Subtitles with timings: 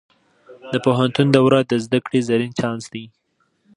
[0.71, 3.05] د پوهنتون دوره د زده کړې زرین چانس دی.